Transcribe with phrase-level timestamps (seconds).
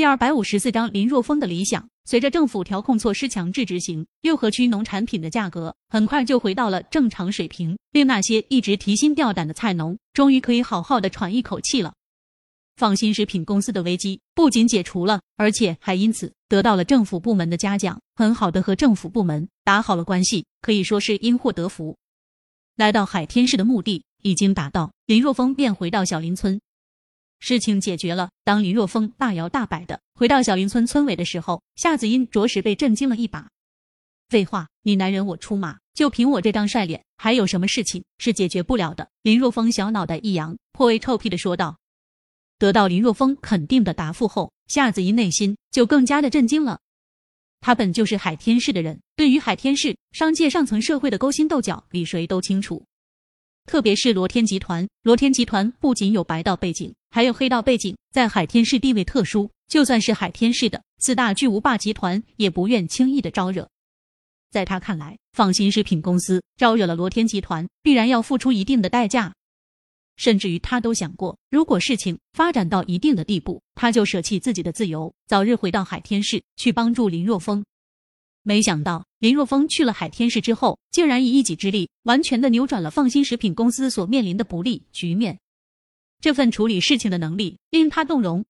[0.00, 1.86] 第二百五十四章林若风的理想。
[2.06, 11.92] 随着政府调控措施强制执行，六合区农产品的价格很快就回到了正常水平，令那些一直提心吊胆的菜农终于可以好好的喘一口气了。
[12.76, 21.98] 放心食品公司的危机不仅解除了，而且还因此得到了政府部门的嘉奖，很好的和政府部门打好了关系，可以说是因祸得福。
[22.74, 26.58] 来到海天市的目的已经达到，林若风便回到小林村。
[27.40, 28.30] 事情解决了。
[28.44, 33.48] 当林若风大摇大摆的回到小林村村委的时候，夏子音着实被震惊了一把。
[34.28, 39.08] 废话，你男人我出马，就凭我这张帅脸，还有什么事情是解决不了的？
[39.22, 41.78] 林若风小脑袋一扬，颇为臭屁的说道。
[42.58, 46.78] 得到林若风肯定的答复后，夏子音内心就更加的震惊了。
[47.60, 52.84] 他本就是海天市的人，对于海天市商界上层社会的勾心斗角，比谁都清楚。
[53.66, 63.68] 特别是罗天集团，罗天集团不仅有白道背景，还有黑道背景，在海天市地位特殊，就算是海天市的四大巨无霸集团，也不愿轻易的招惹。
[64.50, 69.34] 在他看来，放心食品公司招惹了罗天集团，必然要付出一定的代价。
[70.16, 77.64] 甚至于他都想过，如果事情发展到一定的地步，他就舍弃自己的自由，早日回到海天市去帮助林若风。
[78.42, 85.38] 没想到林若风去了海天市之后，竟然以一己之力完全的扭转了放心食品公司所面临的不利局面。
[86.20, 88.44] 这份处理事情的能力令他动容。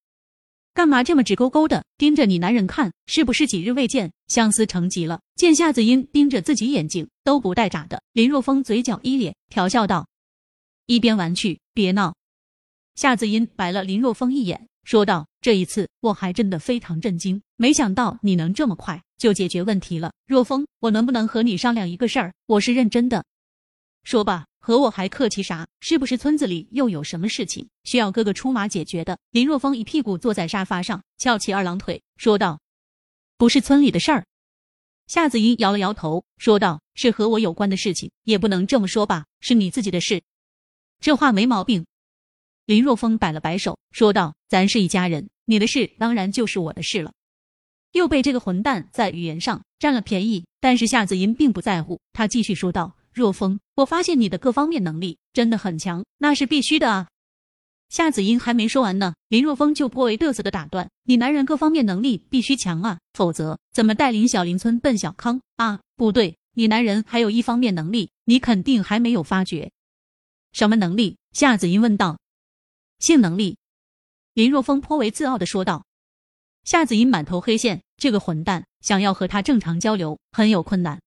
[0.72, 2.92] 干嘛这么直勾勾的盯着你男人看？
[3.06, 5.20] 是不是几日未见，相思成疾了？
[5.34, 10.08] 见夏子音盯着自己眼睛都不带眨的，林若风嘴角一咧，调笑道
[10.86, 12.14] ：“一边玩去，别闹。”
[12.94, 22.32] 夏子音白了林若风一眼，说道：“这一次我还真的非常震惊，没想到你能这么快。”就解决问题了，若风，我能不能和你商量一个事儿？
[22.46, 23.22] 我是认真的，
[24.02, 25.66] 说吧，和我还客气啥？
[25.80, 29.18] 是不是村子里又有什么事情需要哥哥出马解决的？
[29.30, 32.60] 林若风一屁股坐在沙发上，翘起二郎腿，说道
[33.36, 34.26] ：“不是村里的事儿。”
[35.08, 40.22] 夏子英摇了摇头，说道：“是和我有关的事情，也不能这么说吧，是你自己的事。”
[41.00, 41.86] 这话没毛病。
[42.66, 47.12] 林若风摆了摆手，说道：“咱是一家人，你的事当然就是我的事了。”
[47.92, 52.00] 又被这个混蛋在语言上占了便宜，但是夏子音并不在乎。
[52.12, 57.08] 他继续说道：“若风，我发现你的各方面能力真的很强，那是必须的啊。”
[57.90, 65.80] 夏子音还没说完呢，林若风就颇为嘚瑟的打断：“你男人各方面能力必须强啊，否则怎么带领小林村奔小康啊？
[65.96, 69.72] 不对，你男人还有一方面能力，你肯定还没有发觉。
[70.52, 72.18] 什么能力？”夏子音问道。
[73.00, 73.58] “性能力。”
[74.34, 75.84] 林若风颇为自傲的说道。
[76.62, 81.00] 夏子音满头黑线，这个混蛋想要和他正常交流很有困难。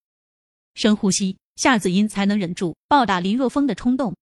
[0.74, 4.16] 深呼吸，夏子音才能忍住暴打林若风的冲动。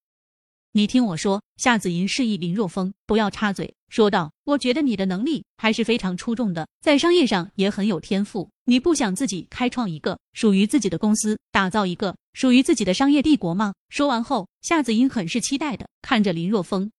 [0.74, 8.50] 你听我说，夏子音示意林若风不要插嘴，说道：“我觉得你的能力还是非常出众的，在商业上也很有天赋。
[8.64, 16.92] 你不想自己开创一个属于自己的公司，打造一个属于自己的商业帝国吗？”说完后，夏子音很是期待的看着林若风。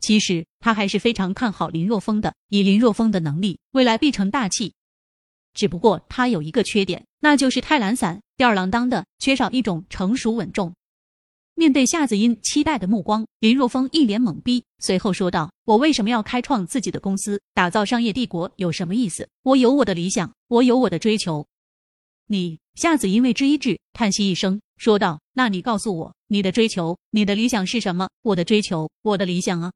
[0.00, 4.74] 其实他还是非常看好林若风的，以林若风的能力，未来必成大器。
[5.58, 10.72] 只不过他有一个缺点，那就是太懒散、吊儿郎当的，缺少一种成熟稳重。
[11.56, 18.48] 面对夏子音期待的目光，林若风一脸懵逼，随后说道：“我为什么要开创自己的公司，打造商业帝国？
[18.54, 19.28] 有什么意思？
[19.42, 21.44] 我有我的理想，我有我的追求。”
[22.30, 28.08] 你夏子音为之一滞，叹息一声，说道：“那你告诉我，你的追求，你的理想是什么？
[28.22, 29.72] 我的追求，我的理想啊。”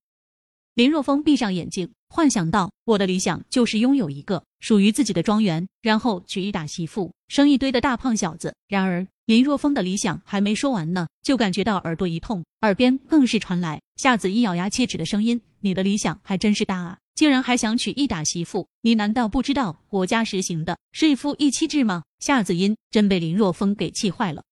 [0.75, 18.67] 林若风闭上眼睛，幻想到：“我的理想就是拥有一个属于自己的庄园，然后娶一打媳妇，生一堆的大胖小子。”然而，林若风的理想还没说完呢，就感觉到耳朵一痛，耳边更是传来夏子一咬牙切齿的声音：“你的理想还真是大啊，竟然还想娶一打媳妇！
[18.81, 24.43] 你难道不知道国家实行的是一夫一妻制吗？”夏子音真被林若风给气坏了。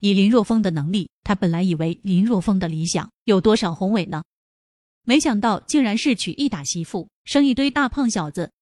[0.00, 4.22] 以林若风的能力，他本来以为林若风的理想有多少宏伟呢？
[5.08, 8.52] 没想到竟然是娶一打媳妇，生一堆大胖小子。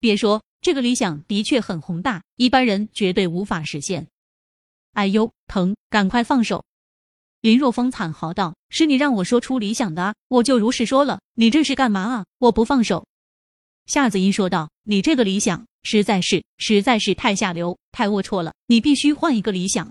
[0.00, 4.08] 别说这个理想的确很宏大，一般人绝对无法实现。
[4.94, 5.76] 哎呦，疼！
[5.88, 6.64] 赶快放手！
[7.42, 11.20] 林若风惨嚎道：“是你让我说出理想的啊，我就如实说了。
[11.34, 12.26] 你这是干嘛啊？
[12.38, 13.06] 我不放手！”
[13.86, 19.88] 夏子音说道：“你这个理想实在是实在是太下流，太龌龊了，你必须换一个理想。”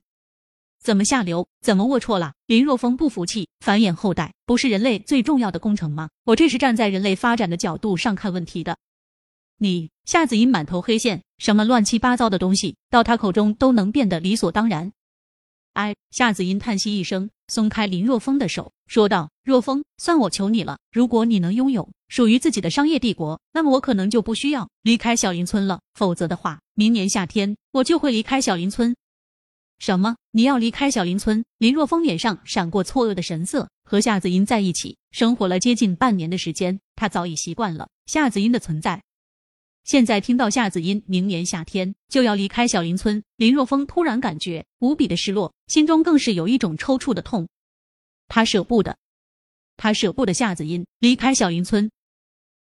[0.82, 1.48] 怎么下流？
[1.62, 2.34] 怎么龌龊了？
[2.46, 6.10] 林若风不服气，繁衍后代不是人类最重要的工程吗？
[6.24, 8.78] 我这是站在人类发展的角度上看问题的。
[9.58, 14.92] 你夏子音满头黑线，什么乱七八糟的东西，到他口中都能变得理所当然。
[15.74, 20.78] 哎，夏子音叹息一声，松开林若风的手，说道：“若风，算我求你了。
[20.92, 25.80] 如果你能拥有属于自己的商业帝国，那么我可能就不需要离开小林村了。
[25.94, 28.96] 否则的话，明年夏天我就会离开小林村。”
[29.80, 30.16] 什么？
[30.32, 31.44] 你要离开小林村？
[31.58, 33.70] 林若风脸上闪过错愕的神色。
[33.90, 39.02] 和夏子音在一起生活了接近半年的时间，他早已习惯了夏子音的存在。
[39.86, 47.48] 现在听到夏子音明年夏天就要离开小林村，林若风突然感觉无比的失落，心中更是有一种抽搐的痛。
[48.28, 48.98] 他舍不得，
[49.78, 51.90] 他舍不得夏子音离开小林村，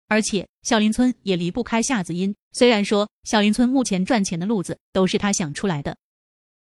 [0.08, 2.36] 而且小林村也离不开夏子音。
[2.52, 5.98] 虽然说小林村目前赚钱的路子都是他想出来的。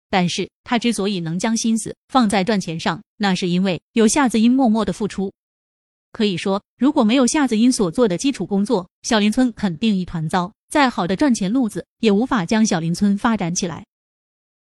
[0.10, 5.34] 但是他之所以能将心思放在赚钱上，那是因为有夏子音默默的付出。
[6.12, 10.54] 可以说，如果没有夏子音所做的基础工作，小林村肯定一团糟。
[10.70, 13.86] 再好的赚钱路子，也无法将小林村发展起来。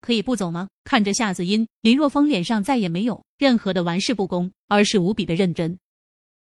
[0.01, 0.69] 可以不走吗？
[0.85, 5.79] 看着夏子音，林若风脸上再也没有任何的玩世不恭，而是无比的认真。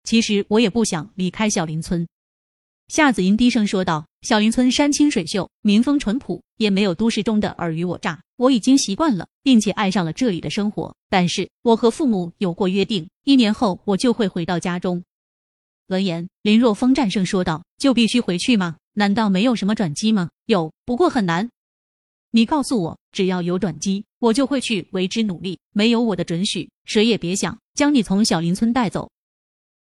[0.04, 2.08] 其实我也不想离开小林村。
[2.88, 8.22] 夏子吟低声说道：“小林村山清水秀，民风淳朴，也没有都市中的尔虞我诈。
[8.38, 10.96] 我已经习惯了，并且爱上了这里的生活。
[11.10, 15.04] 但是我和父母有过约定，一年后我就会回到家中。”
[15.88, 18.78] 闻言，林若风战声说道：“就必须回去吗？
[18.94, 20.30] 难道没有什么转机吗？
[20.46, 21.50] 有，不过很难。
[22.30, 25.58] 你告诉我，只要有转机，我就会去为之努力。
[25.72, 29.10] 没有我的准许，谁也别想将你从小林村带走。”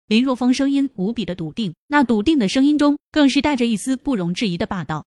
[0.08, 5.06] 林若风声音无比的笃定，那笃定的声音中更是带着一丝不容置疑的霸道。